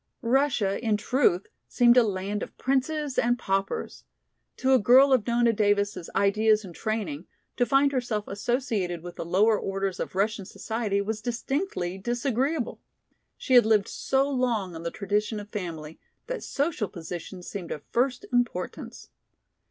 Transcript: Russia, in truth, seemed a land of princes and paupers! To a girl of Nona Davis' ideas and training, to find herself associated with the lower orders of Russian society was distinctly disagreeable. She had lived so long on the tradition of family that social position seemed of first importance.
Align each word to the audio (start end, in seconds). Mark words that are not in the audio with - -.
Russia, 0.23 0.83
in 0.83 0.97
truth, 0.97 1.45
seemed 1.67 1.95
a 1.95 2.01
land 2.01 2.41
of 2.41 2.57
princes 2.57 3.19
and 3.19 3.37
paupers! 3.37 4.03
To 4.57 4.73
a 4.73 4.79
girl 4.79 5.13
of 5.13 5.27
Nona 5.27 5.53
Davis' 5.53 6.09
ideas 6.15 6.65
and 6.65 6.73
training, 6.73 7.27
to 7.57 7.67
find 7.67 7.91
herself 7.91 8.27
associated 8.27 9.03
with 9.03 9.17
the 9.17 9.23
lower 9.23 9.59
orders 9.59 9.99
of 9.99 10.15
Russian 10.15 10.45
society 10.45 11.01
was 11.01 11.21
distinctly 11.21 11.99
disagreeable. 11.99 12.81
She 13.37 13.53
had 13.53 13.67
lived 13.67 13.87
so 13.87 14.27
long 14.27 14.73
on 14.73 14.81
the 14.81 14.89
tradition 14.89 15.39
of 15.39 15.49
family 15.49 15.99
that 16.25 16.41
social 16.41 16.87
position 16.89 17.43
seemed 17.43 17.69
of 17.71 17.83
first 17.91 18.25
importance. 18.33 19.09